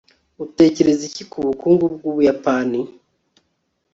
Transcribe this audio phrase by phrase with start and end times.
[0.45, 2.81] utekereza iki ku bukungu bw'ubuyapani